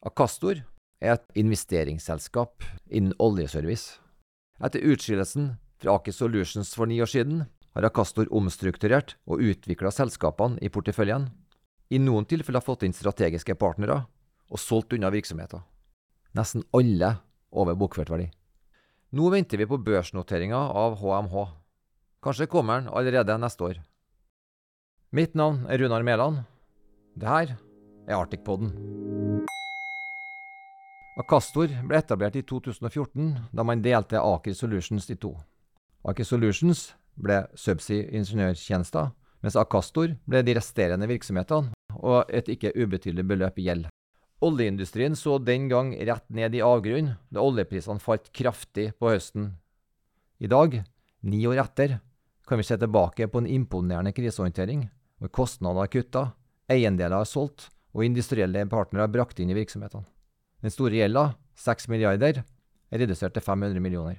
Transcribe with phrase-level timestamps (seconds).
[0.00, 0.62] Akastor
[1.04, 3.98] er et investeringsselskap innen oljeservice.
[4.64, 7.42] Etter utskillelsen fra Aker Solutions for ni år siden
[7.76, 11.28] har Akastor omstrukturert og utvikla selskapene i porteføljen.
[11.92, 14.06] I noen tilfeller fått inn strategiske partnere
[14.48, 15.60] og solgt unna virksomheter.
[16.32, 17.18] Nesten alle
[17.52, 18.30] over bokført verdi.
[19.12, 21.46] Nå venter vi på børsnoteringa av HMH.
[22.24, 23.80] Kanskje kommer den allerede neste år.
[25.12, 26.44] Mitt navn er Runar Mæland.
[27.18, 27.56] Det her
[28.06, 28.70] er Arctic-podden.
[31.20, 35.34] Akastor ble etablert i 2014, da man delte Aker Solutions i to.
[36.08, 36.86] Aker Solutions
[37.20, 39.10] ble Subsea ingeniørtjenester,
[39.44, 43.88] mens Akastor ble de resterende virksomhetene og et ikke ubetydelig beløp i gjeld.
[44.40, 49.50] Oljeindustrien så den gang rett ned i avgrunnen da oljeprisene falt kraftig på høsten.
[50.40, 50.78] I dag,
[51.20, 51.98] ni år etter,
[52.48, 54.86] kan vi se tilbake på en imponerende krisehåndtering,
[55.20, 56.24] hvor kostnader er kutta,
[56.72, 60.08] eiendeler er solgt og industrielle partnere brakt inn i virksomhetene.
[60.60, 62.42] Den store gjelda, 6 milliarder,
[62.90, 64.18] er redusert til 500 millioner.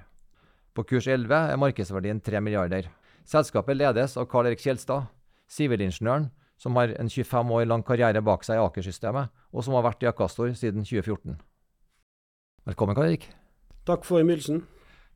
[0.74, 2.88] På kurs 11 er markedsverdien 3 milliarder.
[3.28, 5.10] Selskapet ledes av Karl Erik Kjelstad,
[5.52, 9.86] sivilingeniøren som har en 25 år lang karriere bak seg i Aker-systemet, og som har
[9.86, 11.38] vært i Akastor siden 2014.
[12.70, 13.28] Velkommen, Karl Erik.
[13.90, 14.62] Takk for innbydelsen.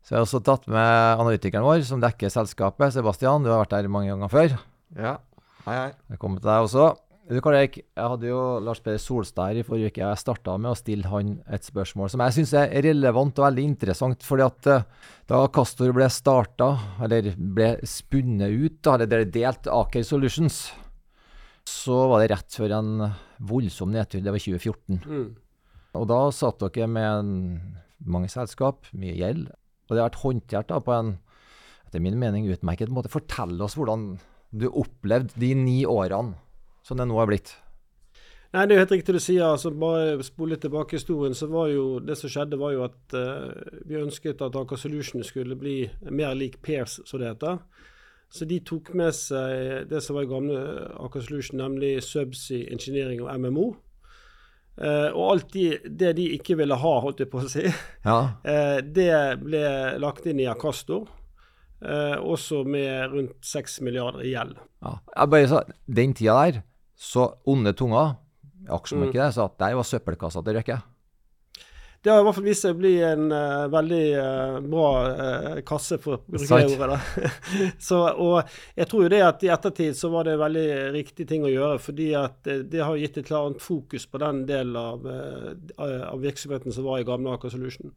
[0.06, 2.94] Så jeg har også tatt med analytikeren vår, som dekker selskapet.
[2.94, 4.58] Sebastian, du har vært der mange ganger før.
[4.94, 5.16] Ja.
[5.66, 5.92] Hei, hei.
[6.14, 6.92] Velkommen til deg også.
[7.26, 10.02] Du, Karl Erik, jeg hadde jo Lars Peder Solstad her i forrige uke.
[10.04, 13.64] Jeg starta med å stille han et spørsmål som jeg syns er relevant og veldig
[13.66, 14.22] interessant.
[14.22, 14.84] fordi at uh,
[15.26, 16.67] da Castor ble starta,
[17.02, 20.59] eller ble spunnet ut, eller ble delt Aker Solutions,
[21.66, 22.94] så var det rett før en
[23.42, 24.22] voldsom nedtur.
[24.22, 25.02] Det var 2014.
[25.02, 25.28] Mm.
[25.98, 27.36] Og da satt dere med en,
[28.06, 29.50] mange selskap, mye gjeld.
[29.89, 31.16] Og det har vært håndtert da, på en
[31.88, 33.10] etter min mening utmerket måte.
[33.10, 34.12] Fortell oss hvordan
[34.56, 36.45] du opplevde de ni årene
[36.86, 37.55] som det nå er blitt?
[38.55, 39.44] Nei, Det er jo helt riktig du sier.
[39.44, 43.52] altså Bare spole tilbake historien, så var jo det som skjedde, var jo at uh,
[43.83, 47.59] vi ønsket at Aker Solution skulle bli mer lik Pairs, som det heter.
[48.31, 50.61] Så de tok med seg det som var i gamle
[51.04, 53.73] Aker Solution, nemlig Subsea Engineering og MMO.
[54.76, 57.64] Uh, eh, og alt de, det de ikke ville ha, holdt jeg på å si,
[57.64, 58.17] ja.
[58.43, 59.11] uh, det
[59.43, 59.61] ble
[60.04, 61.08] lagt inn i Akastor.
[61.86, 64.55] Uh, også med rundt 6 milliarder i gjeld.
[64.83, 64.95] Ja.
[65.11, 65.61] Jeg bare sa,
[65.92, 66.64] Den tida der
[66.95, 68.16] så onde tunger
[68.72, 69.36] aksjemarkedet mm.
[69.38, 70.78] sa at der var søppelkassa til Røkke.
[72.06, 75.55] Det har i hvert fall vist seg å bli en uh, veldig uh, bra uh,
[75.66, 77.00] kasse, for å bruke det ordet.
[77.88, 81.26] så, og jeg tror jo det at i ettertid så var det en veldig riktig
[81.32, 84.78] ting å gjøre, fordi at det, det har gitt et klart fokus på den delen
[84.78, 85.10] av,
[85.82, 87.89] av virksomheten som var i gamle Aker Solution.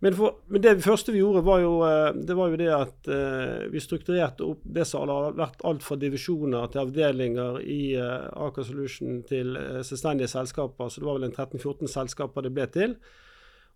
[0.00, 3.08] Men, for, men, det første vi gjorde, var jo eh, det, var jo det at
[3.10, 8.28] eh, vi strukturerte opp det som har vært alt fra divisjoner til avdelinger i eh,
[8.46, 10.92] Aker Solution til eh, selvstendige selskaper.
[10.92, 12.94] Så det var vel en 13-14 selskaper det ble til.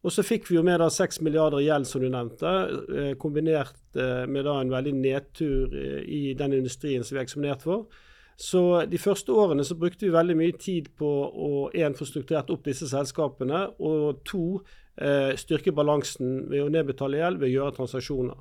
[0.02, 2.52] Og så fikk vi jo med da 6 milliarder i gjeld, som du nevnte,
[3.22, 7.84] kombinert med da en veldig nedtur i den industrien som vi er for.
[8.34, 12.50] Så de første årene så brukte vi veldig mye tid på å en, få strukturert
[12.50, 14.58] opp disse selskapene, og to,
[15.00, 18.40] eh, styrke balansen ved å nedbetale gjeld ved å gjøre transaksjoner.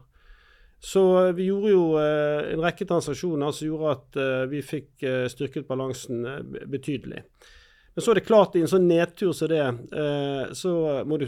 [0.81, 5.25] Så vi gjorde jo eh, en rekke transaksjoner som gjorde at eh, vi fikk eh,
[5.29, 6.25] styrket balansen
[6.71, 7.21] betydelig.
[7.93, 9.65] Men så er det klart, i en sånn nedtur som det,
[10.55, 10.71] så
[11.03, 11.25] må du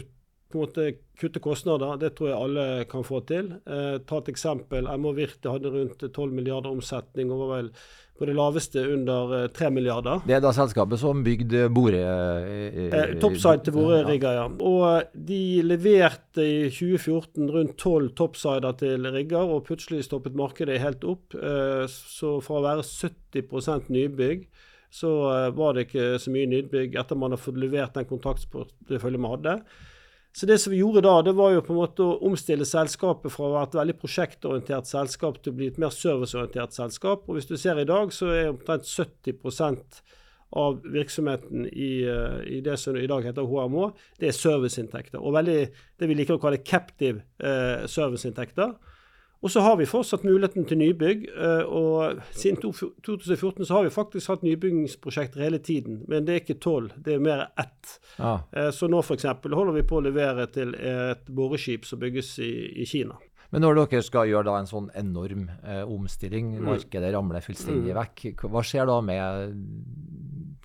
[0.54, 0.86] på en måte
[1.20, 1.98] kutte kostnader.
[1.98, 3.52] Det tror jeg alle kan få til.
[4.06, 4.86] ta et eksempel.
[4.86, 7.70] MH Virte hadde rundt 12 milliarder omsetning og var vel
[8.14, 10.20] på det laveste under 3 eh, milliarder.
[10.26, 12.02] Det er da selskapet som bygde bore...
[12.02, 14.44] Eh, eh, topside til borerigger, ja.
[14.62, 20.78] Og eh, de leverte i 2014 rundt 12 topsider til rigger, og plutselig stoppet markedet
[20.82, 21.34] helt opp.
[21.34, 24.46] Eh, så fra å være 70% nybygg,
[24.94, 29.26] så eh, var det ikke så mye nybygg etter man har fått levert den kontraktsporteføljen
[29.26, 29.58] man hadde.
[30.34, 33.30] Så det som vi gjorde da, det var jo på en måte å omstille selskapet
[33.30, 37.28] fra å være et veldig prosjektorientert selskap til å bli et mer serviceorientert selskap.
[37.28, 40.00] Og hvis du ser i dag, så er omtrent 70%
[40.58, 45.22] av virksomheten i, eh, i, det som i dag heter HMO, det er serviceinntekter.
[45.22, 45.60] Og veldig,
[45.98, 48.74] det vi liker å kalle captive eh, serviceinntekter.
[49.44, 51.26] Og så har vi fortsatt muligheten til nybygg.
[51.28, 56.00] Eh, og Siden 2014 så har vi faktisk hatt nybyggingsprosjekter hele tiden.
[56.08, 57.98] Men det er ikke tolv, det er mer ett.
[58.16, 58.38] Ja.
[58.56, 59.28] Eh, så nå f.eks.
[59.44, 63.20] holder vi på å levere til et boreskip som bygges i, i Kina.
[63.52, 66.64] Men når dere skal gjøre en sånn enorm eh, omstilling, mm.
[66.66, 67.98] markedet ramler fullstendig mm.
[68.00, 69.60] vekk, hva skjer da med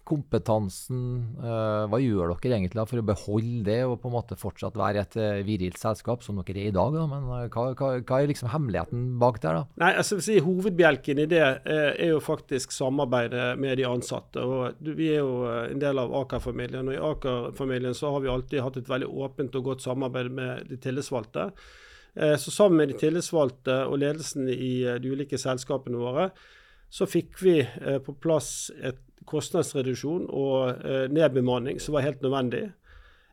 [0.09, 1.01] kompetansen.
[1.37, 5.03] Uh, hva gjør dere egentlig for å beholde det og på en måte fortsatt være
[5.03, 6.95] et uh, virilt selskap, som dere er i dag?
[6.95, 7.05] Da?
[7.09, 9.59] Men uh, hva, hva, hva, er liksom hemmeligheten bak der?
[9.59, 9.81] da?
[9.83, 14.41] Nei, altså si Hovedbjelken i det er jo faktisk samarbeidet med de ansatte.
[14.43, 18.63] og Vi er jo en del av Aker-familien, og i Aker-familien så har vi alltid
[18.65, 21.49] hatt et veldig åpent og godt samarbeid med de tillitsvalgte.
[22.41, 26.29] Så sammen med de tillitsvalgte og ledelsen i de ulike selskapene våre,
[26.89, 27.59] så fikk vi
[28.05, 28.97] på plass et
[29.29, 32.67] kostnadsreduksjon og eh, nedbemanning som var helt nødvendig.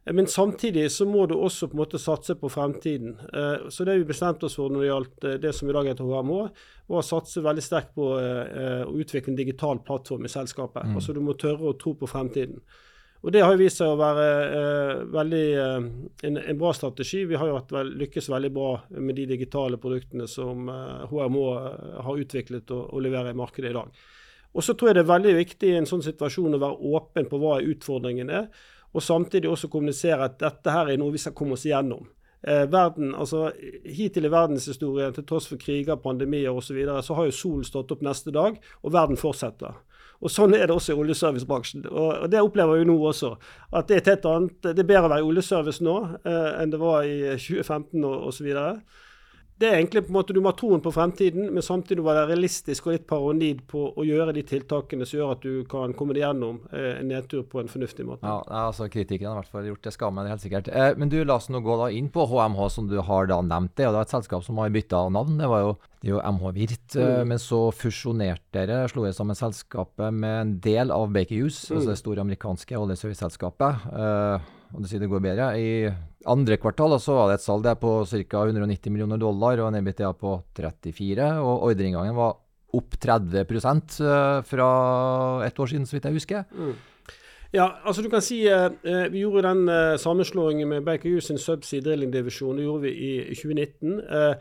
[0.05, 3.19] Eh, men samtidig så må du også på en måte satse på fremtiden.
[3.33, 6.09] Eh, så det vi bestemte oss for når det gjaldt det som i dag heter
[6.09, 6.43] HMH,
[6.87, 10.85] var å satse veldig sterkt på å utvikle en digital plattform i selskapet.
[10.87, 10.99] Mm.
[11.01, 12.61] Altså Du må tørre å tro på fremtiden.
[13.27, 15.47] Og Det har vist seg å være eh, veldig,
[16.29, 17.25] en, en, bra strategi.
[17.27, 18.69] Vi har jo vel, lykkes veldig bra
[19.01, 20.69] med de digitale produktene som
[21.11, 21.41] HMH
[22.07, 23.99] har utviklet og, og leverer i markedet i dag.
[24.57, 27.29] Og så tror jeg det er veldig viktig i en sånn situasjon å være åpen
[27.29, 28.47] på hva utfordringen er,
[28.97, 32.07] og samtidig også kommunisere at dette her er noe vi skal komme oss igjennom.
[32.47, 33.51] Eh, verden, altså
[33.85, 37.67] Hittil i verdenshistorien, til tross for kriger, pandemier osv., så, videre, så har jo solen
[37.67, 39.77] stått opp neste dag, og verden fortsetter.
[40.25, 41.85] Og Sånn er det også i oljeservicebransjen.
[41.91, 43.35] Og, og Det opplever vi nå også.
[43.73, 46.53] at Det er et helt annet, det er bedre å være i oljeservice nå eh,
[46.63, 48.49] enn det var i 2015 og osv
[49.57, 52.27] det er egentlig på en måte Du må ha troen på fremtiden, men samtidig være
[52.29, 56.17] realistisk og litt paronid på å gjøre de tiltakene som gjør at du kan komme
[56.17, 58.29] deg gjennom eh, en nedtur på en fornuftig måte.
[58.29, 60.69] Ja, altså Kritikerne har i hvert fall gjort det skammen, helt sikkert.
[60.69, 63.41] Eh, men du, la oss nå gå da inn på HMH, som du har da
[63.45, 63.73] nevnt.
[63.81, 65.41] Det og det er et selskap som har bytta navn.
[65.41, 65.73] Det var jo,
[66.05, 66.89] det jo MH Virt.
[66.93, 67.33] Eh, mm.
[67.33, 71.79] Men så fusjonerte dere, slo dere sammen selskapet med en del av Baker Hughes, mm.
[71.79, 73.89] altså det store amerikanske oljeserviceselskapet.
[74.05, 75.53] Eh, og du sier det går bedre.
[75.59, 75.71] I
[76.27, 78.43] andre kvartal så var det et salg der på ca.
[78.47, 81.31] 190 millioner dollar og en EBTA på 34.
[81.43, 82.37] Og ordreinngangen var
[82.77, 84.69] opp 30 eh, fra
[85.47, 86.45] et år siden, så vidt jeg husker.
[86.53, 86.77] Mm.
[87.55, 91.25] Ja, altså du kan si eh, eh Vi gjorde den eh, sammenslåingen med Baker Hughes
[91.25, 92.57] sin Subsea Drilling-divisjon.
[92.57, 94.01] Det gjorde vi i, i 2019.
[94.01, 94.35] Eh,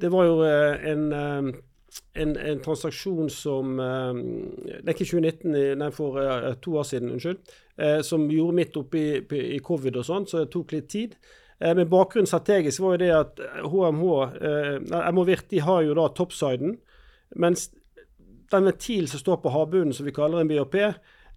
[0.00, 6.16] det var jo eh, en, en, en, transaksjon som Det er ikke 2019, nei, for
[6.62, 7.38] to år siden, unnskyld.
[7.80, 11.14] Eh, som gjorde midt oppi i, covid og sånn, så det tok litt tid.
[11.56, 13.40] Eh, men bakgrunnen strategisk var jo det at
[13.72, 14.74] HMH, eh,
[15.08, 16.76] MH Virti, har jo da toppsiden.
[17.40, 17.70] Mens
[18.52, 20.76] den ventil som står på havbunnen, som vi kaller en BHP,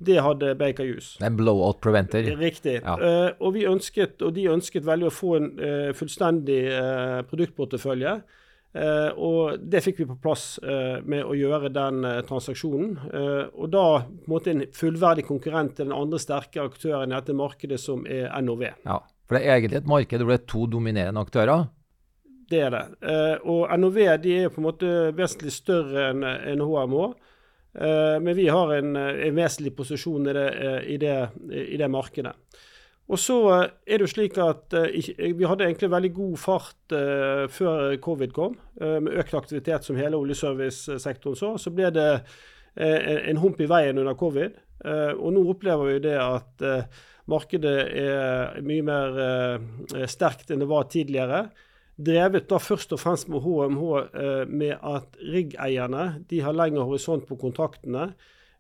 [0.04, 1.14] det hadde Baker Hughes.
[1.24, 2.26] En blowout preventer.
[2.36, 2.82] Riktig.
[2.82, 2.98] Ja.
[2.98, 8.18] Uh, og, vi ønsket, og de ønsket veldig å få en uh, fullstendig uh, produktportefølje.
[8.74, 12.96] Uh, og det fikk vi på plass uh, med å gjøre den uh, transaksjonen.
[13.54, 17.36] og da på en måte en fullverdig konkurrent til den andre sterke aktøren i dette
[17.38, 18.66] markedet, som er NOV.
[18.88, 18.98] Ja,
[19.28, 21.68] For det er egentlig et marked hvor det er to dominerende aktører?
[22.50, 22.84] Det er det.
[23.50, 26.98] og NOV de er på en måte vesentlig større enn en HMH.
[28.22, 30.50] men vi har en, en vesentlig posisjon i det,
[30.86, 31.16] i det,
[31.50, 32.36] i det markedet.
[33.12, 34.88] Og så eh, er det jo slik at uh,
[35.20, 36.96] vi hadde egentlig veldig god fart
[37.54, 41.54] før covid kom, med økt aktivitet som hele oljeservicesektoren så.
[41.58, 42.10] Så ble det
[42.78, 44.56] en hump i veien under covid.
[44.84, 46.64] og nå opplever vi det at
[47.30, 51.48] markedet er mye mer sterkt enn det var tidligere.
[51.98, 53.84] Drevet da først og fremst med HMH
[54.50, 58.12] med at riggeierne de har lengre horisont på kontraktene.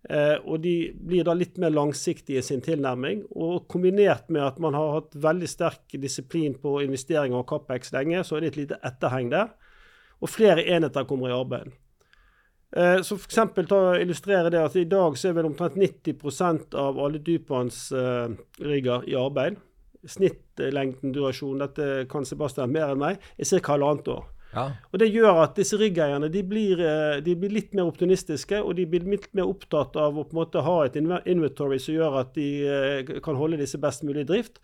[0.09, 3.23] Eh, og de blir da litt mer langsiktige i sin tilnærming.
[3.31, 8.23] Og kombinert med at man har hatt veldig sterk disiplin på investeringer og Capex lenge,
[8.27, 9.53] så er det et lite etterheng der.
[10.23, 11.71] Og flere enheter kommer i arbeid.
[12.75, 16.75] Eh, så for eksempel, ta, illustrere det at I dag så er vel omtrent 90
[16.79, 19.61] av alle dypvannsrigger i arbeid.
[20.03, 23.71] Snittlengden durasjon, dette kan Sebastian mer enn meg, er ca.
[23.71, 24.25] halvannet år.
[24.53, 24.67] Ja.
[24.91, 28.75] Og Det gjør at disse riggeierne de blir, eh, de blir, litt mer optimistiske, og
[28.77, 32.19] de blir litt mer opptatt av å på en måte ha et inventory som gjør
[32.21, 34.61] at de eh, kan holde disse best mulig i drift.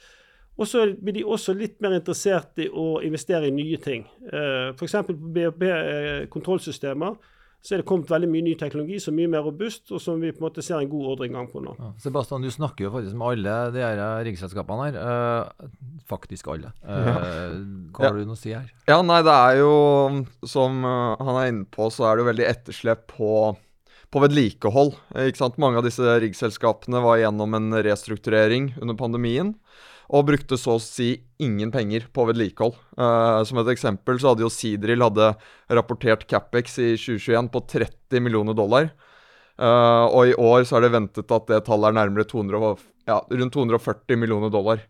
[0.60, 4.06] Og så blir de også litt mer interessert i å investere i nye ting.
[4.28, 4.96] Eh, F.eks.
[5.08, 7.16] på BHP-kontrollsystemer
[7.60, 10.22] så er det kommet veldig mye ny teknologi som er mye mer robust, og som
[10.22, 11.74] vi på en måte ser en god ordreinngang på nå.
[11.76, 11.90] Ja.
[12.00, 15.00] Sebastian, du snakker jo faktisk med alle de her riggselskapene her.
[15.00, 16.72] Uh, faktisk alle.
[16.88, 17.16] Ja.
[17.96, 18.70] hva har du noe å si her?
[18.88, 19.74] Ja, nei, det er jo
[20.48, 23.34] som uh, han er inne på, så er det jo veldig etterslep på
[24.10, 24.96] på vedlikehold.
[25.22, 25.60] ikke sant?
[25.62, 29.52] Mange av disse riggselskapene var gjennom en restrukturering under pandemien
[30.10, 31.12] og brukte så å si
[31.42, 32.78] ingen penger på vedlikehold.
[32.98, 35.32] Uh, som et eksempel så hadde jo Sidril hadde
[35.78, 38.90] rapportert Capex i 2021 på 30 millioner dollar.
[39.60, 42.72] Uh, og i år så er det ventet at det tallet er nærmere 200,
[43.12, 44.82] ja, rundt 240 millioner dollar.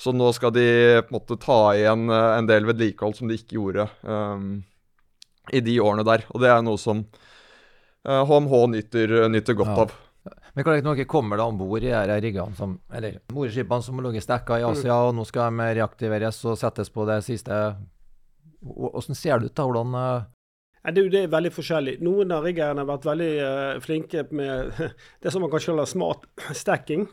[0.00, 0.66] Så nå skal de
[1.04, 4.62] på en måte ta igjen uh, en del vedlikehold som de ikke gjorde um,
[5.52, 6.24] i de årene der.
[6.32, 7.04] Og det er noe som
[8.02, 9.84] HMH nyter, nyter godt ja.
[9.84, 9.92] av.
[10.52, 14.04] Men når dere kommer da om bord i de riggene som Eller moreskipene som har
[14.10, 17.62] ligget stekka i Asia, og nå skal de reaktiveres og settes på det siste
[18.60, 19.64] Hvordan ser det ut da?
[19.64, 19.96] Hvordan
[20.82, 21.92] det, jo, det er veldig forskjellig.
[22.02, 24.72] Noen av riggerne har vært veldig uh, flinke med
[25.22, 26.26] det som man kan kalle smart
[26.58, 27.06] stacking.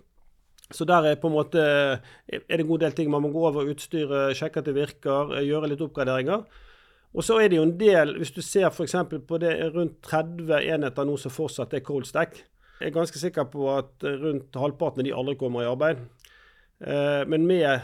[0.73, 4.37] Så der er måte er det en god del ting man må gå over utstyret,
[4.37, 6.45] sjekke at det virker, gjøre litt oppgraderinger.
[7.13, 8.95] Og så er det jo en del, hvis du ser f.eks.
[9.25, 12.37] på det rundt 30 enheter nå som fortsatt er cold stack.
[12.79, 15.99] Jeg er ganske sikker på at rundt halvparten av de aldri kommer i arbeid.
[16.79, 17.81] Eh, men med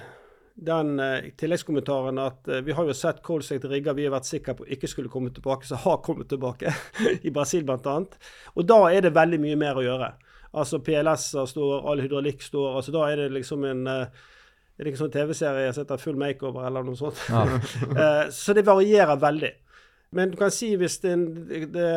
[0.56, 4.30] den eh, tilleggskommentaren at eh, vi har jo sett cold stack rigger vi har vært
[4.30, 6.72] sikre på ikke skulle komme tilbake, som har kommet tilbake.
[7.28, 7.98] I Brasil bl.a.
[8.56, 10.14] Og da er det veldig mye mer å gjøre.
[10.56, 12.78] Altså PLS-er står, all hydraulikk står.
[12.80, 16.66] altså Da er det liksom en er det ikke sånn TV-serie som heter Full makeover
[16.68, 17.20] eller noe sånt?
[17.32, 17.44] Ja.
[18.36, 19.52] Så det varierer veldig.
[20.16, 21.14] Men du kan si hvis det,
[21.72, 21.92] det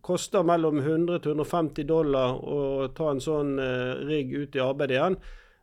[0.00, 4.94] koster mellom 100 til 150 dollar å ta en sånn uh, rigg ut i arbeid
[4.94, 5.18] igjen,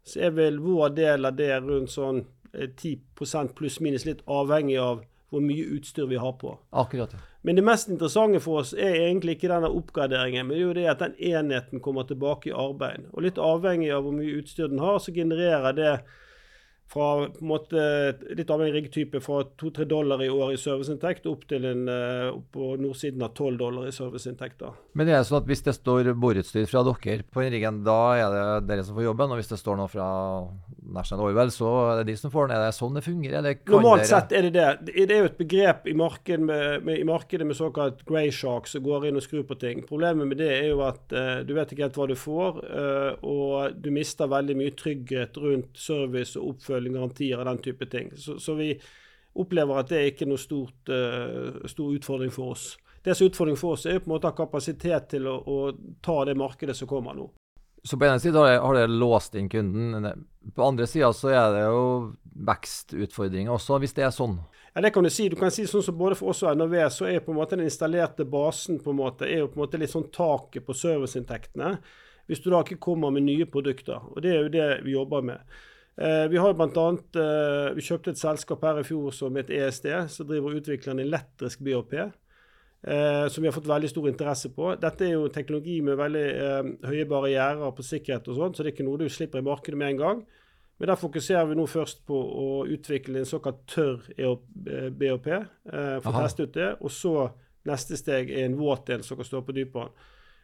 [0.06, 2.24] så er vel vår del av det rundt sånn
[2.54, 6.56] 10 eh, pluss minus, litt avhengig av hvor mye utstyr vi har på.
[6.74, 7.20] Akkurat, ja.
[7.42, 10.74] Men det mest interessante for oss er egentlig ikke denne oppgraderingen, men det er jo
[10.76, 13.06] det at den enheten kommer tilbake i arbeid.
[13.14, 15.94] Og litt avhengig av hvor mye utstyr den har, så genererer det
[16.90, 17.82] fra på en måte,
[18.34, 22.48] litt avhengig riggtype, fra 2-3 dollar i år i serviceinntekt opp til en, uh, opp
[22.56, 24.66] på nordsiden av 12 dollar i serviceinntekt.
[24.98, 28.34] Men det er sånn at hvis det står boreutstyr fra dere på riggen, da er
[28.34, 29.36] det dere som får jobben?
[29.36, 30.10] Og hvis det står noe fra
[30.94, 32.56] National Oil, så er det de som får den?
[32.58, 33.48] Er det sånn det fungerer?
[33.70, 34.10] Normalt dere...
[34.10, 34.94] sett er det det.
[35.06, 38.70] Det er jo et begrep i markedet med, med, i markedet med såkalt grey shark
[38.72, 39.84] som går inn og skrur på ting.
[39.90, 43.30] Problemet med det er jo at uh, du vet ikke helt hva du får, uh,
[43.30, 48.14] og du mister veldig mye trygghet rundt service og oppfølging garantier og den type ting.
[48.18, 48.74] Så, så vi
[49.40, 52.72] opplever at det er ikke noe stort, uh, stor utfordring for oss.
[53.04, 55.38] Det som er utfordring for oss, er på en måte å ha kapasitet til å,
[55.40, 55.60] å,
[56.04, 57.30] ta det markedet som kommer nå.
[57.84, 60.26] Så på ene siden har det låst inn kunden.
[60.56, 61.84] På andre sida så er det jo
[62.50, 64.38] vekstutfordringer også, hvis det er sånn.
[64.74, 65.30] Ja, det kan du si.
[65.32, 67.58] Du kan si sånn som Både for oss og NRV, så er på en måte
[67.58, 70.76] den installerte basen på en måte, er jo på en måte litt sånn taket på
[70.78, 71.74] serviceinntektene.
[72.30, 74.04] Hvis du da ikke kommer med nye produkter.
[74.14, 75.42] Og Det er jo det vi jobber med.
[75.98, 79.50] Eh, vi har blant annet, eh, vi kjøpte et selskap her i fjor som het
[79.50, 81.92] ESD, som driver og utvikler en elektrisk BOP.
[82.82, 84.70] Eh, som vi har fått veldig stor interesse på.
[84.80, 88.72] Dette er jo teknologi med veldig eh, høye barrierer på sikkerhet og sånn, så det
[88.72, 90.22] er ikke noe du slipper i markedet med en gang.
[90.80, 94.00] Men der fokuserer vi nå først på å utvikle en såkalt tørr
[94.96, 96.70] BOP, eh, for å teste ut det.
[96.80, 97.14] Og så
[97.68, 99.92] neste steg er en våt del som kan stå på dypvann.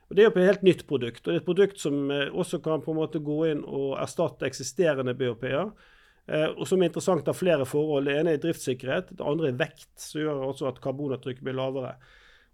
[0.05, 2.27] Og Det er jo et helt nytt produkt, og det er et produkt som eh,
[2.27, 5.71] også kan på en måte gå inn og erstatte eksisterende BOP-er.
[6.27, 8.05] Eh, og som er interessant av flere forhold.
[8.05, 11.95] Det ene er driftssikkerhet, det andre er vekt, som gjør også at karbonavtrykket blir lavere.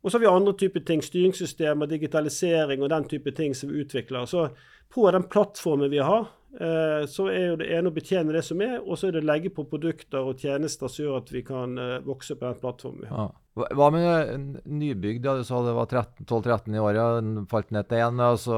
[0.02, 3.84] Og så har vi andre typer ting, styringssystemer, digitalisering og den type ting som vi
[3.84, 4.26] utvikler.
[4.26, 4.48] Så
[4.94, 6.26] på den plattformen vi har,
[6.60, 9.22] eh, så er jo det ene å betjene det som er, og så er det
[9.22, 12.60] å legge på produkter og tjenester som gjør at vi kan eh, vokse på den
[12.64, 13.30] plattformen vi har.
[13.30, 13.38] Ja.
[13.52, 15.18] Hva med nybygg?
[15.22, 15.36] da?
[15.36, 18.22] Du sa det var 12-13 i året, falt ned til én.
[18.24, 18.56] Altså.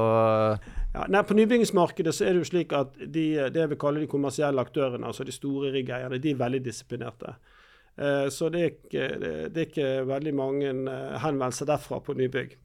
[0.94, 4.10] Ja, nei, på nybyggingsmarkedet så er det jo slik at de, det vi kaller de
[4.12, 7.34] kommersielle aktørene, altså de store riggeierne, de er veldig disiplinerte.
[7.96, 9.08] Eh, så det er, ikke,
[9.52, 12.56] det er ikke veldig mange eh, henvendelser derfra på nybygg.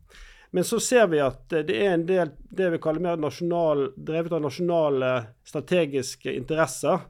[0.51, 4.33] Men så ser vi at det er en del det vi kaller mer nasjonal, drevet
[4.33, 5.13] av nasjonale
[5.45, 7.05] strategiske interesser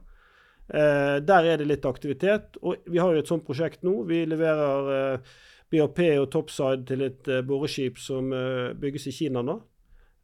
[0.70, 2.54] Eh, der er det litt aktivitet.
[2.62, 4.04] Og vi har jo et sånt prosjekt nå.
[4.06, 5.18] Vi leverer
[5.70, 8.30] BHP og topside til et boreskip som
[8.78, 9.56] bygges i Kina nå.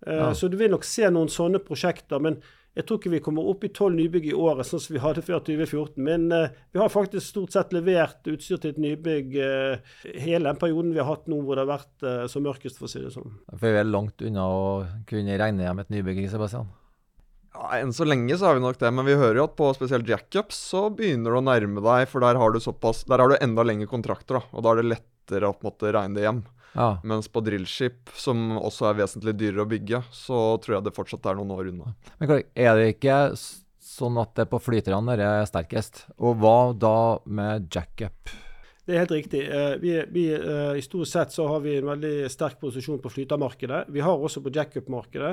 [0.07, 0.29] Ja.
[0.39, 2.23] Så du vil nok se noen sånne prosjekter.
[2.23, 2.39] Men
[2.77, 5.25] jeg tror ikke vi kommer opp i tolv nybygg i året, sånn som vi hadde
[5.25, 5.97] før 2014.
[6.05, 9.37] Men eh, vi har faktisk stort sett levert utstyr til et nybygg
[10.13, 12.93] hele den perioden vi har hatt nå hvor det har vært så mørkest, for å
[12.93, 13.39] si det sånn.
[13.55, 14.67] For vi er langt unna å
[15.09, 16.69] kunne regne hjem et nybygg Sebastian?
[17.57, 19.71] Ja, Enn så lenge så har vi nok det, men vi hører jo at på
[19.77, 23.33] spesielt jackups så begynner du å nærme deg, for der har du såpass Der har
[23.33, 26.19] du enda lengre kontrakter, da, og da er det lettere å på en måte regne
[26.19, 26.43] det hjem.
[26.77, 26.89] Ja.
[27.09, 31.31] Mens på drillskip, som også er vesentlig dyrere å bygge, så tror jeg det fortsatt
[31.31, 31.95] er noen år unna.
[32.21, 36.05] Men er det ikke sånn at det på flyterne er sterkest?
[36.21, 38.35] Og hva da med jackup?
[38.87, 39.41] Det er helt riktig.
[39.51, 43.11] Eh, vi, vi, eh, I stort sett så har vi en veldig sterk posisjon på
[43.11, 43.89] flytermarkedet.
[43.91, 45.33] Vi har også på jackup-markedet.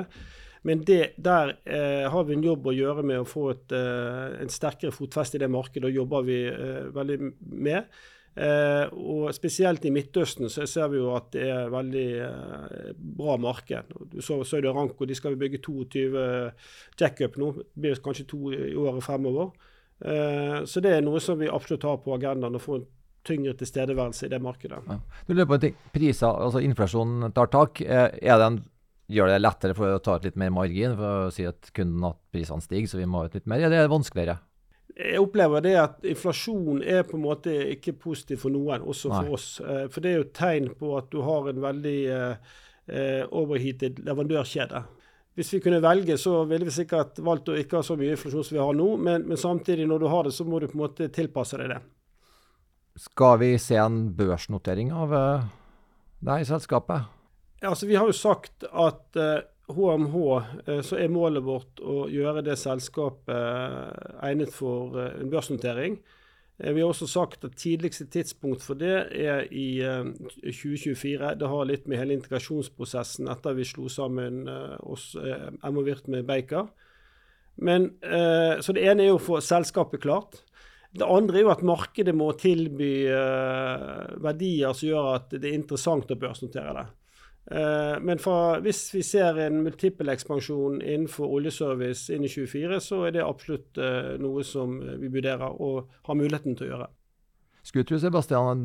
[0.64, 4.40] Men det, der eh, har vi en jobb å gjøre med å få et, eh,
[4.40, 7.18] en sterkere fotfeste i det markedet, og jobber vi eh, veldig
[7.52, 7.98] med.
[8.34, 13.36] Eh, og Spesielt i Midtøsten så ser vi jo at det er veldig eh, bra
[13.40, 13.94] marked.
[14.10, 16.24] Du så Saudi Aranco, de skal bygge 22
[17.00, 17.52] jackup nå.
[17.60, 19.54] Det blir kanskje to i året fremover.
[20.00, 22.58] Eh, så det er noe som vi absolutt har på agendaen.
[22.58, 22.86] å få en
[23.24, 24.82] tyngre tilstedeværelse i det markedet.
[24.84, 25.00] Ja.
[25.24, 25.76] Du lurer på en ting.
[25.94, 27.80] Priser, altså Inflasjonen tar tak.
[27.80, 28.50] Er det
[29.08, 32.04] gjør det lettere for å ta ut litt mer margin, for å si at kunden
[32.08, 33.64] at prisene stiger, så vi må ha ut litt mer?
[33.70, 34.38] Det er vanskeligere?
[34.94, 39.26] Jeg opplever det at inflasjon er på en måte ikke positiv for noen, også for
[39.26, 39.32] Nei.
[39.34, 39.46] oss.
[39.60, 42.52] Eh, For det er jo et tegn på at du har en veldig eh,
[42.86, 44.84] eh, overheated leverandørkjede.
[45.34, 48.46] Hvis vi kunne velge, så ville vi sikkert valgt å ikke ha så mye inflasjon
[48.46, 50.78] som vi har nå, men, men samtidig, når du har det, så må du på
[50.78, 51.80] en måte tilpasse deg det.
[53.02, 55.10] Skal vi se en børsnotering av
[56.22, 57.10] deg i selskapet?
[57.64, 60.16] Ja, altså Vi har jo sagt at eh, HMH,
[60.66, 65.98] eh, så er målet vårt å gjøre det selskapet eh, egnet for eh, en børsnotering.
[66.54, 70.04] Vi har også sagt at tidligste tidspunkt for det er i eh,
[70.44, 71.32] 2024.
[71.40, 74.44] Det har litt med hele integrasjonsprosessen etter vi slo sammen
[74.84, 75.48] oss eh,
[76.12, 76.68] med Baker.
[77.54, 80.40] Men, så det ene er jo å få selskapet klart.
[80.90, 83.06] Det andre er jo at markedet må tilby
[84.26, 86.84] verdier som gjør at det er interessant å børsnotere det.
[87.50, 93.02] Eh, men fra, hvis vi ser en multiple ekspansjon innenfor oljeservice inn i 24, så
[93.08, 96.88] er det absolutt eh, noe som vi vurderer og har muligheten til å gjøre.
[97.64, 98.64] Skulle tro, Sebastian,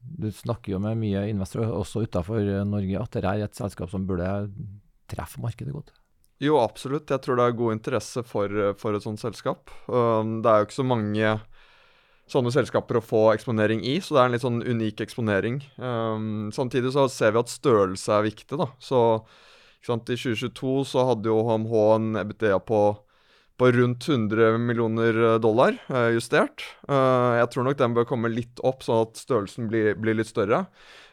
[0.00, 4.06] du snakker jo med mye investorer også utenfor Norge, at dette er et selskap som
[4.08, 4.28] burde
[5.10, 5.92] treffe markedet godt?
[6.40, 7.10] Jo, absolutt.
[7.12, 9.68] Jeg tror det er god interesse for, for et sånt selskap.
[9.92, 11.34] Um, det er jo ikke så mange
[12.32, 15.60] sånne selskaper å få eksponering i, så det er en litt sånn unik eksponering.
[15.82, 18.70] Um, samtidig så ser vi at størrelse er viktig, da.
[18.82, 19.00] Så
[19.86, 22.82] sant, i 2022 så hadde jo HMH en EBITDA på,
[23.60, 26.64] på rundt 100 millioner dollar, uh, justert.
[26.86, 30.30] Uh, jeg tror nok den bør komme litt opp, sånn at størrelsen blir, blir litt
[30.30, 30.64] større.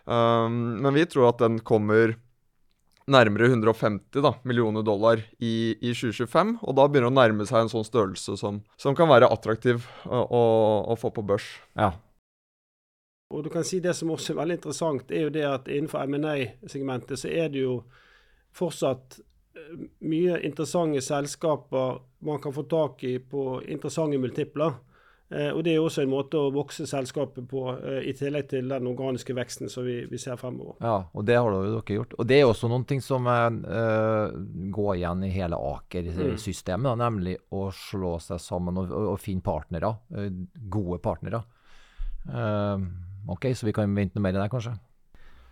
[0.08, 2.16] Um, men vi tror at den kommer
[3.08, 6.58] nærmere 150 da, millioner dollar i, i 2025.
[6.62, 9.88] Og da begynner det å nærme seg en sånn størrelse som, som kan være attraktiv
[10.06, 10.44] å, å,
[10.94, 11.48] å få på børs.
[11.80, 11.94] Ja.
[13.34, 16.08] Og du kan si Det som også er veldig interessant, er jo det at innenfor
[16.08, 17.82] M&A-segmentet så er det jo
[18.56, 19.74] fortsatt eh,
[20.08, 24.80] mye interessante selskaper man kan få tak i på interessante multipler.
[25.30, 28.48] Eh, og Det er jo også en måte å vokse selskapet på, eh, i tillegg
[28.48, 30.78] til den organiske veksten som vi, vi ser fremover.
[30.80, 32.16] Ja, og det har dere gjort.
[32.18, 34.32] Og det er også noen ting som uh,
[34.72, 37.02] går igjen i hele Aker-systemet, Mm.
[37.04, 39.96] nemlig å slå seg sammen og, og, og finne partnere.
[40.70, 41.44] gode partnere.
[42.28, 42.80] Uh,
[43.28, 44.78] ok, så vi kan vente noe mer i det, kanskje?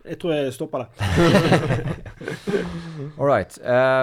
[0.06, 0.88] Jeg tror jeg stopper det.
[3.18, 3.58] All right.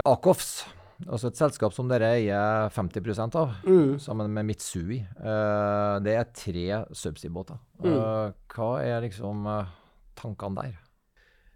[0.06, 0.66] Akofs,
[1.08, 4.00] altså et selskap som dere eier 50 av, Mm.
[4.00, 5.02] sammen med Mitsui.
[5.20, 7.60] Uh, det er tre subsea-båter.
[7.84, 9.72] Eh, hva er liksom eh,
[10.16, 10.80] tankene der?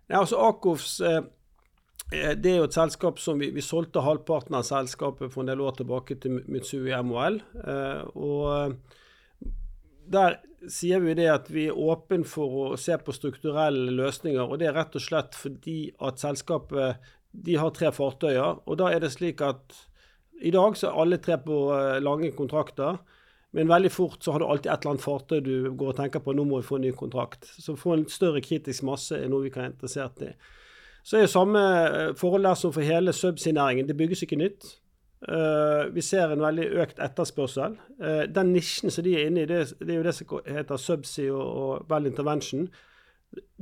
[0.09, 1.01] Nei, altså Akofs
[2.07, 5.59] det er jo et selskap som vi, vi solgte halvparten av selskapet for en del
[5.59, 7.41] år tilbake til Mitsui MHL.
[8.15, 8.77] Og
[10.07, 10.37] der
[10.71, 14.39] sier vi det at vi er åpne for å se på strukturelle løsninger.
[14.41, 17.11] og Det er rett og slett fordi at selskapet
[17.45, 18.63] de har tre fartøyer.
[18.65, 19.75] og Da er det slik at
[20.41, 22.99] i dag så er alle tre på eh, lange kontrakter.
[23.55, 26.21] Men veldig fort så har du alltid et eller annet fartøy du går og tenker
[26.21, 27.47] på nå må vi få en ny kontrakt.
[27.47, 30.33] Så få en større kritisk masse er noe vi kan være interessert i.
[31.07, 33.87] Så er det samme eh, forhold der som for hele subsea-næringen.
[33.87, 34.67] Det bygges ikke nytt.
[35.25, 37.79] Eh, vi ser en veldig økt etterspørsel.
[38.35, 41.87] Den nisjen som de er inne i, det, er jo det som heter subsea og
[41.89, 42.67] well intervention.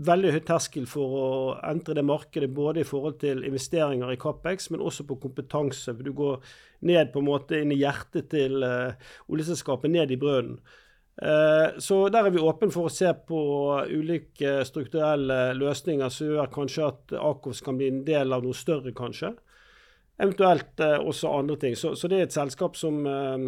[0.06, 1.28] Veldig høy terskel for å
[1.66, 5.96] entre det markedet, både i forhold til investeringer i Capex, men også på kompetanse.
[5.98, 6.44] Du går
[6.86, 8.94] ned på en måte inn i hjertet til uh,
[9.32, 10.60] oljeselskapet, ned i brønnen.
[11.16, 13.40] Eh, så der er vi åpne for å se på
[13.88, 18.92] ulike strukturelle løsninger som gjør kanskje at Akos kan bli en del av noe større,
[18.96, 19.32] kanskje.
[20.18, 21.76] Eventuelt eh, også andre ting.
[21.76, 23.48] Så, så, det er et selskap som eh,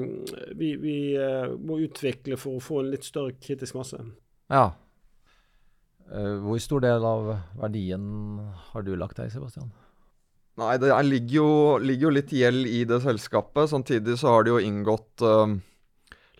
[0.59, 3.99] vi, vi eh, må utvikle for å få en litt større kritisk masse.
[4.51, 4.69] Ja.
[6.07, 8.05] Eh, hvor stor del av verdien
[8.71, 9.71] har du lagt her, Sebastian?
[10.57, 11.49] Nei, det er, ligger, jo,
[11.83, 13.69] ligger jo litt gjeld i det selskapet.
[13.69, 15.51] Samtidig så har de jo inngått uh,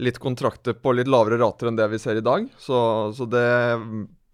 [0.01, 2.47] litt kontrakter på litt lavere rater enn det vi ser i dag.
[2.57, 2.79] Så,
[3.13, 3.45] så det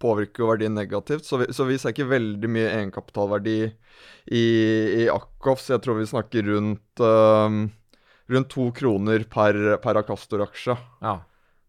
[0.00, 1.26] påvirker jo verdien negativt.
[1.28, 4.46] Så vi, så vi ser ikke veldig mye egenkapitalverdi i,
[5.04, 5.68] i Akkoffs.
[5.74, 7.60] Jeg tror vi snakker rundt, uh,
[8.32, 10.78] rundt to kroner per, per Akastor-aksje.
[11.04, 11.18] Ja.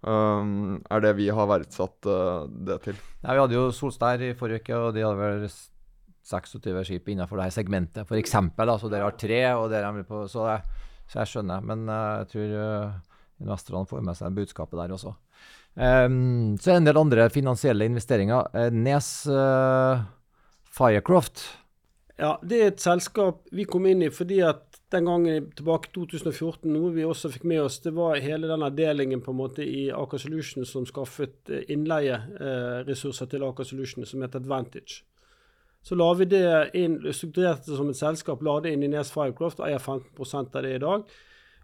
[0.06, 2.98] Um, er det vi har verdsatt uh, det til.
[3.24, 5.72] Ja, vi hadde jo Solstær i forrige uke, og de hadde vel s-
[6.30, 8.70] 26 skip innenfor det her segmentet, for eksempel.
[8.70, 11.66] Da, så dere har tre, og dere er på, så, det, så jeg skjønner.
[11.72, 15.16] Men uh, jeg tror uh, investorene får med seg budskapet der også.
[15.76, 18.48] Um, så er det en del andre finansielle investeringer.
[18.72, 19.10] Nes
[20.76, 21.44] Firecroft.
[22.20, 25.96] Ja, det er et selskap vi kom inn i fordi at den gangen tilbake i
[25.98, 29.66] 2014, noe vi også fikk med oss, det var hele den avdelingen på en måte
[29.66, 35.04] i Aker Solution som skaffet eh, innleieressurser til Aker Solution, som het Advantage.
[35.86, 39.12] Så la vi det inn, strukturerte det som et selskap, la det inn i Nes
[39.14, 41.04] Firecroft, eier 15 av det i dag.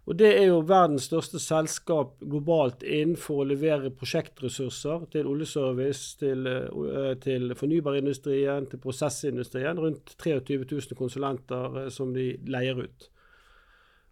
[0.06, 6.48] Og Det er jo verdens største selskap globalt innenfor å levere prosjektressurser til oljeservice, til,
[6.48, 9.78] uh, til fornybarindustrien, til prosessindustrien.
[9.78, 13.11] Rundt 23 000 konsulenter som de leier ut.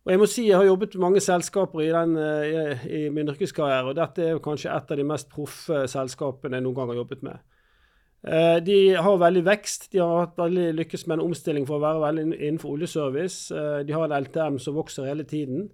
[0.04, 3.08] Og Jeg må si jeg har jobbet med mange selskaper i, den, uh, i, i
[3.12, 6.92] min yrkeskarriere, og dette er kanskje et av de mest proffe selskapene jeg noen gang
[6.94, 7.46] har jobbet med.
[8.20, 9.86] De har veldig vekst.
[9.94, 13.62] De har veldig lykkes med en omstilling for å være veldig innenfor oljeservice.
[13.88, 15.70] De har en LTM som vokser hele tiden.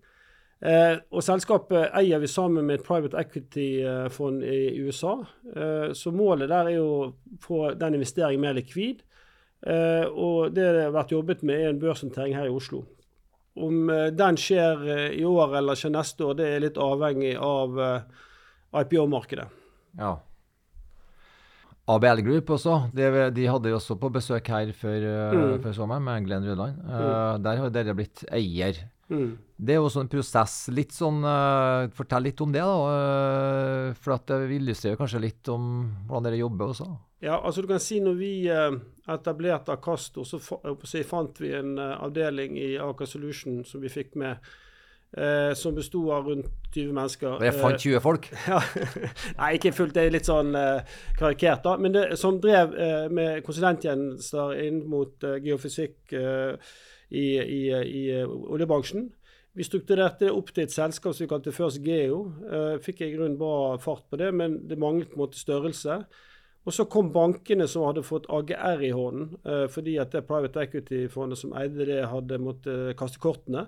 [0.65, 5.19] Eh, og Selskapet eier vi sammen med et private equity-fond i USA.
[5.53, 7.13] Eh, så målet der er å
[7.45, 9.03] få den investeringen mer likvid.
[9.67, 12.87] Eh, og det det har vært jobbet med, er en børsnotering her i Oslo.
[13.57, 17.35] Om eh, den skjer eh, i år eller skjer neste år, det er litt avhengig
[17.41, 18.25] av eh,
[18.83, 19.47] IPO-markedet.
[19.97, 20.17] Ja.
[21.87, 25.53] ABL Group også, de, de hadde jo også på besøk her før, mm.
[25.63, 26.81] før sommeren med Glenn Rudland.
[26.83, 27.45] Mm.
[27.47, 28.81] Der har dere blitt eier.
[29.09, 29.37] Mm.
[29.57, 30.67] Det er jo sånn prosess.
[30.75, 32.77] litt sånn, uh, Fortell litt om det, da.
[32.91, 36.91] Uh, for at det illustrerer kanskje litt om hvordan dere jobber også.
[37.25, 38.77] Ja, altså du kan si Når vi uh,
[39.09, 44.55] etablerte Acasto, så, så fant vi en avdeling i Aker Solution som vi fikk med.
[45.57, 47.37] som besto av rundt 20 mennesker.
[47.41, 48.27] Dere fant 20 folk?
[48.51, 48.59] Ja,
[49.39, 49.95] Nei, ikke fullt.
[49.95, 50.51] Det er litt sånn
[51.17, 51.77] karikert, da.
[51.81, 52.75] Men det, som drev
[53.15, 56.13] med konsulenttjenester inn mot geofysikk
[57.11, 59.11] i, i, i oljebransjen.
[59.57, 62.27] Vi strukturerte det opp til et selskap som vi kalte First Geo.
[62.45, 66.03] Uh, fikk i grunnen bra fart på det, men det manglet på en måte størrelse.
[66.67, 70.67] Og så kom bankene som hadde fått AGR i hånden, uh, fordi at det private
[70.67, 73.65] equity-fondet som eide det, hadde måttet kaste kortene.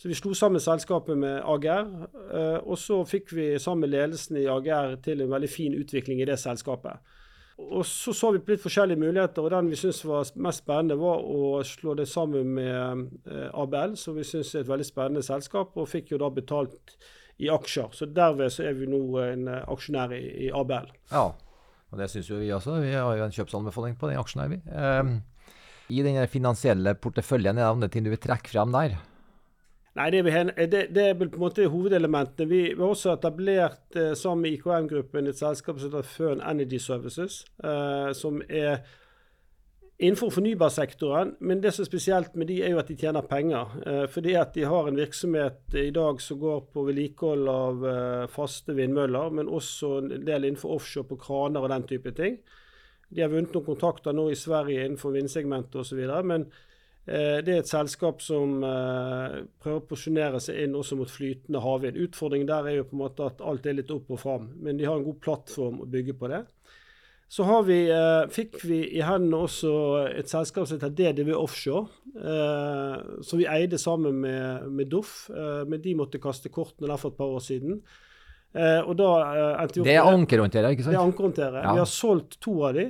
[0.00, 1.90] Så vi slo sammen selskapet med AGR,
[2.64, 6.28] og så fikk vi sammen med ledelsen i AGR til en veldig fin utvikling i
[6.30, 7.04] det selskapet.
[7.70, 10.98] Og så så vi på litt forskjellige muligheter, og den vi syntes var mest spennende,
[11.00, 15.22] var å slå det sammen med eh, ABL, som vi syns er et veldig spennende
[15.26, 16.96] selskap, og fikk jo da betalt
[17.40, 17.92] i aksjer.
[17.96, 20.90] Så derved så er vi nå en eh, aksjonær i, i ABL.
[21.12, 21.28] Ja,
[21.90, 22.80] og det syns jo vi også.
[22.84, 24.60] Vi har jo en kjøpsanbefaling på den aksjen her, vi.
[24.70, 25.14] Um,
[25.90, 28.98] I den finansielle porteføljen, er det ting du vil trekke frem der?
[29.98, 32.46] Nei, det er, det, det er, på en måte hovedelementene.
[32.46, 37.40] Vi, har også etablert eh, sammen med IKM-gruppen et selskap som heter Føn Energy Services,
[37.64, 38.84] eh, som er
[39.98, 41.34] innenfor fornybarsektoren.
[41.42, 43.74] Men det som er spesielt med de er jo at de tjener penger.
[43.82, 48.24] Eh, fordi at de har en virksomhet i dag som går på vedlikehold av eh,
[48.30, 52.38] faste vindmøller, men også en del innenfor offshore på kraner og den type ting.
[53.10, 56.06] De har vunnet noen kontrakter nå i Sverige innenfor vindsegmentet osv.
[56.22, 56.68] Men Eh,
[57.06, 61.98] det er et selskap som eh, prøver å posisjonere seg inn også mot flytende havvind.
[62.04, 64.78] Utfordringen der er jo på en måte at alt er litt opp og fram, men
[64.78, 66.44] de har en god plattform å bygge på det.
[67.30, 69.72] Så vi, eh, fikk vi i hendene også
[70.18, 71.86] et selskap som heter DDV Offshore,
[72.18, 75.30] eh, som vi eide sammen med, med Doff.
[75.30, 77.84] Eh, men de måtte kaste kortene der for et par år siden.
[78.50, 79.12] Eh, og da
[79.62, 80.96] endte vi opp Det er ankerhåndtere, ikke sant?
[80.96, 81.62] Det er ankerhåndtere.
[81.62, 81.76] Ja.
[81.76, 82.88] Vi har solgt to av de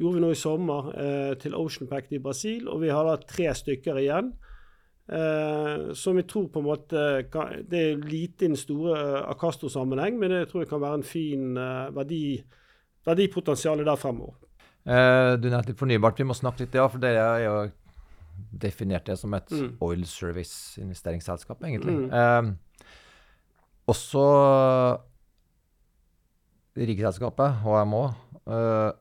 [0.00, 3.18] gjorde vi nå i sommer eh, til Ocean Pact i Brasil, og vi har da
[3.20, 4.32] tre stykker igjen.
[5.10, 7.00] Eh, som vi tror på en måte
[7.32, 11.00] kan, Det er lite i den store eh, Acasto-sammenheng, men det tror jeg kan være
[11.00, 12.22] en fin eh, verdi,
[13.06, 14.38] verdipotensial der fremover.
[14.86, 17.56] Eh, du nevnte fornybart, vi må snakke litt, ja, for dere er jo
[18.62, 19.70] definert det som et mm.
[19.84, 21.98] oil service-investeringsselskap, egentlig.
[22.06, 22.08] Mm.
[22.14, 22.86] Eh,
[23.90, 24.24] også
[26.78, 28.04] Riksselskapet, HMO.
[28.46, 28.92] Uh,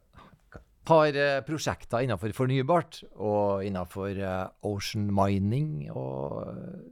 [0.89, 6.87] har eh, prosjekter innenfor fornybart og innenfor eh, ocean mining og eh,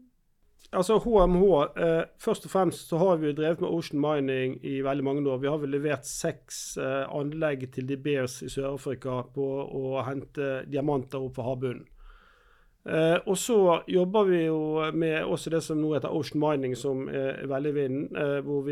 [0.75, 1.43] Altså HMH,
[1.79, 5.37] eh, Først og fremst så har vi drevet med ocean mining i veldig mange år.
[5.39, 10.65] Vi har vel levert seks eh, anlegg til De Beers i Sør-Afrika på å hente
[10.67, 11.85] diamanter opp fra havbunnen.
[12.83, 14.59] Eh, og så jobber vi jo
[14.91, 18.67] med også det som nå heter ocean mining, som er veldig vinden, hvor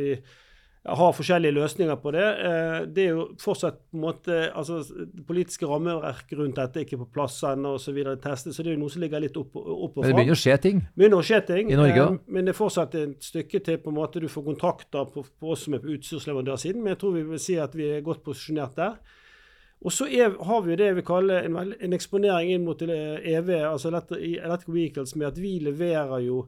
[0.85, 2.25] har forskjellige løsninger på det.
[2.45, 6.85] Eh, det er jo fortsatt på en måte, altså Det politiske rammeverket rundt dette er
[6.85, 7.75] ikke på plass ennå.
[7.81, 10.05] Så, så det er jo noe som ligger litt opp, opp og fram.
[10.05, 10.83] Men det begynner å skje ting?
[10.95, 11.73] Begynner å skje ting.
[11.73, 12.07] I Norge ja.
[12.27, 15.53] Men det er fortsatt et stykke til på en måte du får kontakter på, på
[15.55, 16.83] oss som er på utstyrsleverandørsiden.
[16.83, 18.99] Men jeg tror vi vil si at vi er godt posisjonert der.
[19.85, 23.59] Og så er, har vi det vi kaller en, en eksponering inn mot EV, e
[23.67, 26.45] altså Electric Vehicles, med at vi leverer jo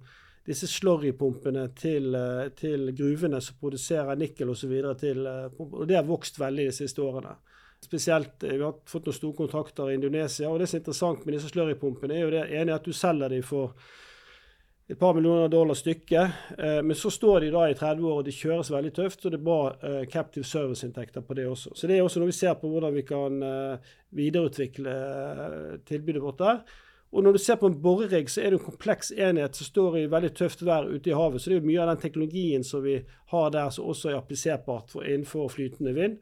[0.48, 4.72] disse slurrypumpene til, eh, til gruvene som produserer nikkel osv.
[4.72, 7.36] Eh, og det har vokst veldig de siste årene.
[7.84, 10.50] Spesielt, eh, Vi har fått noen store kontrakter i Indonesia.
[10.50, 13.30] og Det som er interessant med disse slurrypumpene, er jo det ene at du selger
[13.30, 13.74] dem for
[14.90, 16.32] et par millioner dollar stykket.
[16.58, 19.40] Men så står de da i 30 år, og det kjøres veldig tøft, Og det
[19.42, 21.76] er bra captive service-inntekter på det også.
[21.76, 23.80] Så det er også når vi ser på hvordan vi kan
[24.14, 26.62] videreutvikle tilbudet vårt der.
[27.16, 29.96] Og når du ser på en borerigg, så er det en kompleks enhet som står
[30.02, 31.40] i veldig tøft vær ute i havet.
[31.40, 32.98] Så det er jo mye av den teknologien som vi
[33.32, 36.18] har der, som også er appliserbart for innenfor flytende vind.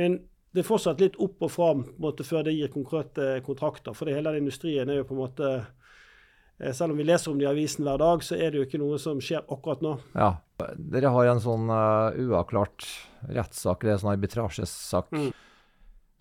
[0.00, 0.22] Men
[0.54, 3.94] det er fortsatt litt opp og fram måte, før det gir konkrete kontrakter.
[3.96, 7.40] For hele den industrien er jo på en måte eh, Selv om vi leser om
[7.40, 9.96] det i avisen hver dag, så er det jo ikke noe som skjer akkurat nå.
[10.14, 10.36] Ja.
[10.78, 12.86] Dere har en sånn uh, uavklart
[13.34, 15.30] rettssak, eller en sånn arbitrasjesak, mm.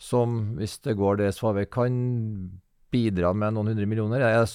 [0.01, 1.93] som, hvis det går deres farvei, kan
[2.93, 4.23] bidra med noen hundre millioner.
[4.29, 4.45] Er,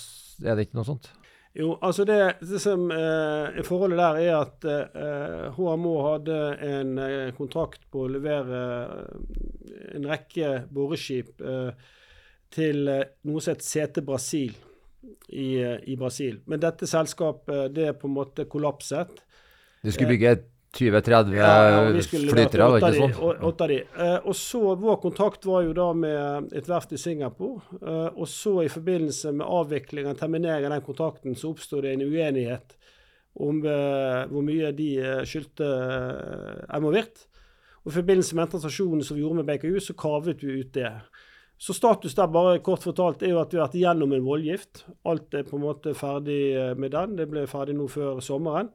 [0.44, 1.10] er det ikke noe sånt?
[1.58, 7.30] Jo, altså det, det som eh, Forholdet der er at eh, HMO hadde en eh,
[7.34, 11.72] kontrakt på å levere eh, en rekke boreskip eh,
[12.54, 14.52] til eh, noe som het CT Brasil
[15.28, 16.38] i, i, Brasil.
[16.46, 19.18] Men dette selskapet det på en måte kollapset.
[19.82, 20.46] De skulle bygge et
[20.76, 21.52] 20-30 ja,
[22.28, 23.14] flytere, var ikke sånn?
[23.48, 23.78] Åtte av de.
[24.04, 27.62] Eh, og så Vår kontakt var jo da med et verft i Singapore.
[27.80, 32.04] Eh, og så i forbindelse med avviklingen, termineringen av den kontrakten, så oppsto det en
[32.04, 32.76] uenighet
[33.40, 34.90] om eh, hvor mye de
[35.28, 35.70] skyldte
[36.84, 37.24] Virt.
[37.86, 40.74] Og I forbindelse med den transaksjonen som vi gjorde med BKU, så kavet vi ut
[40.76, 40.92] det.
[41.58, 44.84] Så status der bare kort fortalt er jo at vi har vært igjennom en voldgift.
[45.08, 47.16] Alt er på en måte ferdig med den.
[47.18, 48.68] Det ble ferdig nå før sommeren.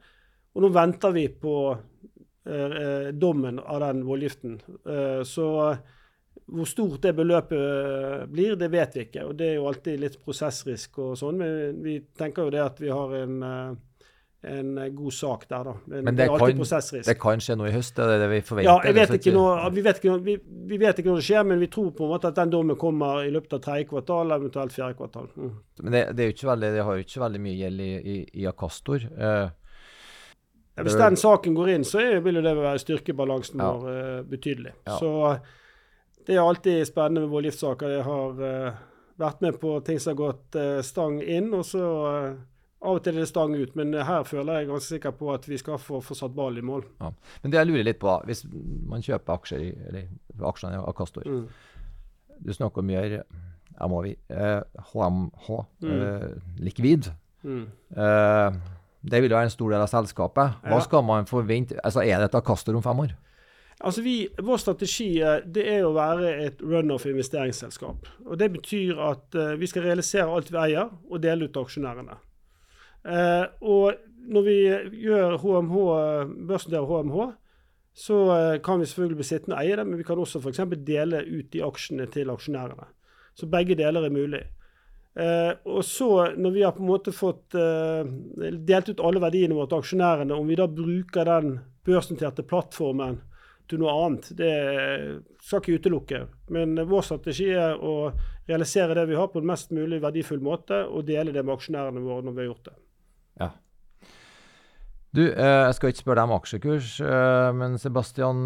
[0.54, 4.60] Og nå venter vi på eh, eh, dommen av den voldgiften.
[4.86, 5.50] Eh, så
[6.46, 9.30] hvor stort det beløpet eh, blir, det vet vi ikke.
[9.30, 11.39] Og det er jo alltid litt prosessrisk og sånn.
[11.39, 14.10] Men vi tenker jo det at vi har en, eh,
[14.54, 15.76] en god sak der, da.
[15.86, 17.96] Men, Men det, det, kan, det, kan, skje noe i høst?
[17.96, 18.70] Det er det vi forventer?
[18.70, 20.38] Ja, jeg vet ikke noe, vi, vet ikke, vi,
[20.74, 22.80] vi, vet ikke når det skjer, men vi tror på en måte at den dommen
[22.80, 25.32] kommer i løpet av tredje kvartal, eventuelt fjerde kvartal.
[25.38, 25.58] Mm.
[25.82, 29.08] Men det, det, veldig, det, har jo ikke veldig mye gjeld i, i, i Akastor.
[29.08, 29.62] Eh, ja,
[30.82, 33.68] hvis den saken går inn, så vil jo det være styrkebalansen ja.
[33.70, 34.74] vår uh, betydelig.
[34.88, 34.98] Ja.
[34.98, 35.12] Så
[36.26, 37.94] det er alltid spennende med voldgiftssaker.
[37.94, 38.80] Jeg har uh,
[39.22, 41.86] vært med på ting som har gått uh, stang inn, og så
[42.84, 43.78] av og til er det stang ut.
[43.80, 46.66] Men her føler jeg ganske sikker på at vi skal få, få satt ball i
[46.66, 46.88] mål.
[47.04, 47.14] Ja.
[47.44, 48.44] Men det jeg lurer litt på, hvis
[48.90, 51.46] man kjøper aksjer i, eller aksjene av Castor mm.
[52.44, 53.22] Du snakker om gjør
[53.78, 54.08] MHV,
[54.90, 55.46] HMH,
[55.86, 56.58] mm.
[56.66, 57.14] likvid.
[57.46, 57.68] Mm.
[59.04, 60.58] Det vil jo være en stor del av selskapet.
[60.63, 60.86] Hva ja.
[60.86, 61.76] skal man forvente?
[61.84, 63.13] Altså, Er dette Castor om fem år?
[63.84, 65.10] Altså vi, Vår strategi
[65.44, 68.08] det er å være et run-off-investeringsselskap.
[68.26, 71.68] Og Det betyr at uh, vi skal realisere alt vi eier, og dele ut til
[71.68, 72.18] aksjonærene.
[73.04, 74.00] Uh, og
[74.32, 74.58] når vi
[75.04, 75.78] gjør HMH,
[76.48, 77.26] børsnoterer HMH,
[77.94, 80.63] så uh, kan vi selvfølgelig bli sittende og eie det, men vi kan også f.eks.
[80.88, 82.88] dele ut de aksjene til aksjonærene.
[83.36, 84.46] Så begge deler er mulig.
[85.13, 88.08] Uh, og så, når vi har på en måte fått eh,
[88.65, 93.19] delt ut alle verdiene våre til aksjonærene, om vi da bruker den børsnoterte plattformen
[93.69, 94.56] til noe annet, det
[95.45, 96.23] skal ikke utelukke.
[96.56, 98.10] Men vår strategi er å
[98.49, 102.04] realisere det vi har, på en mest mulig verdifull måte, og dele det med aksjonærene
[102.04, 102.76] våre når vi har gjort det.
[103.43, 103.52] Ja.
[105.13, 106.91] Du, eh, jeg skal ikke spørre deg om aksjekurs,
[107.62, 108.45] men Sebastian,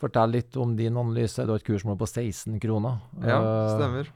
[0.00, 1.44] fortell litt om din analyse.
[1.44, 3.02] Du har et kursmål på 16 kroner.
[3.20, 3.42] Ja,
[3.76, 4.14] stemmer.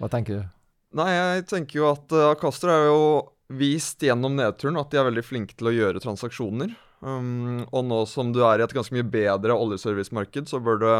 [0.00, 0.50] Hva tenker du?
[0.94, 3.06] Nei, jeg tenker jo at uh, Acastor er jo
[3.54, 6.74] vist gjennom nedturen at de er veldig flinke til å gjøre transaksjoner.
[7.04, 10.94] Um, og nå som du er i et ganske mye bedre oljeservicemarked, så bør det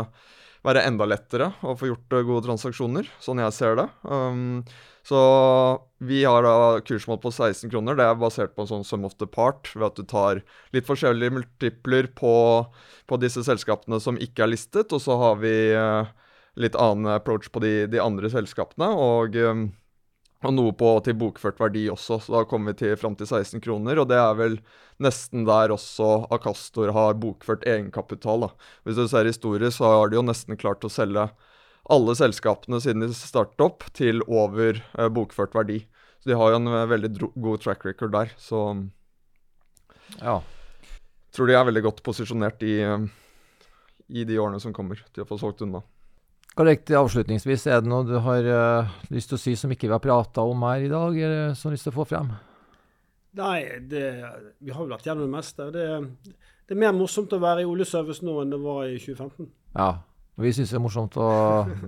[0.64, 3.86] være enda lettere å få gjort uh, gode transaksjoner, sånn jeg ser det.
[4.02, 4.64] Um,
[5.04, 5.20] så
[6.04, 7.96] vi har da kursmål på 16 kroner.
[7.98, 10.40] Det er basert på en sånn sum of the part, ved at du tar
[10.74, 12.34] litt forskjellige multipler på,
[13.06, 16.08] på disse selskapene som ikke er listet, og så har vi uh,
[16.60, 18.90] litt annen approach på de, de andre selskapene.
[18.94, 19.64] Og, um,
[20.44, 23.62] og, noe på til bokført verdi også, så da kommer vi til fram til 16
[23.64, 24.00] kroner.
[24.02, 24.58] Og det er vel
[25.02, 28.46] nesten der også Akastor har bokført egenkapital.
[28.46, 28.70] da.
[28.84, 31.28] Hvis du ser historisk, så har de jo nesten klart å selge
[31.92, 35.82] alle selskapene siden de startet opp, til over eh, bokført verdi.
[36.22, 38.30] Så de har jo en uh, veldig god track record der.
[38.40, 38.60] Så
[40.22, 40.38] ja.
[41.36, 43.04] tror de er veldig godt posisjonert i, uh,
[44.08, 45.82] i de årene som kommer, til å få solgt unna.
[46.54, 46.92] Korrekt.
[46.94, 50.02] Avslutningsvis, er det noe du har uh, lyst til å si som ikke vi har
[50.02, 52.30] prata om her i dag, eller som du har lyst til å få frem?
[53.34, 53.58] Nei,
[53.90, 54.04] det,
[54.62, 55.66] vi har jo vært gjennom det meste.
[55.74, 55.86] Det,
[56.30, 59.50] det, er mer morsomt å være i oljeservice nå enn det var i 2015.
[59.74, 59.90] Ja,
[60.38, 61.28] og vi syns det er morsomt å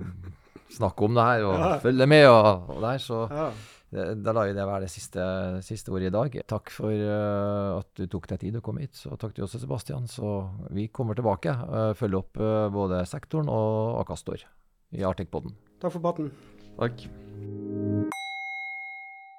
[0.79, 1.71] snakke om det her og ja.
[1.85, 3.49] følge med og, og der, så ja.
[3.97, 5.23] Da lar vi det være det siste,
[5.65, 6.37] siste, ordet i dag.
[6.53, 9.63] Takk for uh, at du tok deg tid å komme hit, og takk til også
[9.63, 10.11] Sebastian.
[10.11, 10.35] Så
[10.77, 11.55] vi kommer tilbake.
[11.65, 14.45] Uh, følger opp uh, både sektoren og Akastor
[14.93, 15.57] i Arctic-poden.
[15.81, 16.31] Takk for praten.
[16.77, 17.09] Takk.